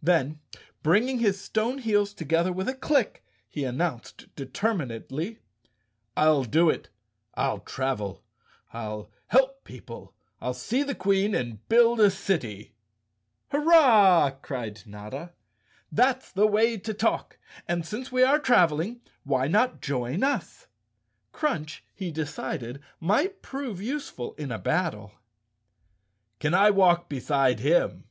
Then, 0.00 0.38
bring¬ 0.84 1.08
ing 1.08 1.18
his 1.18 1.40
stone 1.40 1.78
heels 1.78 2.14
together 2.14 2.52
with 2.52 2.68
a 2.68 2.76
click, 2.76 3.24
he 3.48 3.64
announced 3.64 4.32
determinedly, 4.36 5.40
"I'll 6.16 6.44
do 6.44 6.70
it! 6.70 6.90
I'll 7.34 7.58
travel, 7.58 8.22
I'll 8.72 9.10
help 9.26 9.64
people, 9.64 10.14
I'll 10.40 10.54
see 10.54 10.84
the 10.84 10.94
Queen 10.94 11.34
and 11.34 11.66
build 11.68 11.98
a 11.98 12.08
city!" 12.12 12.76
"Hurrah!" 13.50 14.30
cried 14.42 14.80
Notta. 14.86 15.32
"That's 15.90 16.30
the 16.30 16.46
way 16.46 16.76
to 16.78 16.94
talk. 16.94 17.36
And 17.66 17.84
since 17.84 18.12
we 18.12 18.22
are 18.22 18.38
traveling, 18.38 19.00
why 19.24 19.48
not 19.48 19.82
join 19.82 20.22
us?" 20.22 20.68
Crunch, 21.32 21.82
he 21.92 22.12
decided, 22.12 22.80
might 23.00 23.42
prove 23.42 23.82
useful 23.82 24.34
in 24.34 24.52
a 24.52 24.58
battle. 24.60 25.14
"Can 26.38 26.54
I 26.54 26.70
walk 26.70 27.08
beside 27.08 27.58
him?" 27.58 28.04